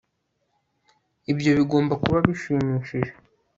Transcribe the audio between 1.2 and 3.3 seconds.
ibyo bigomba kuba bishimishije